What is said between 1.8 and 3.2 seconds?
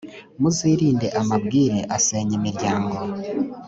asenya imiryangooo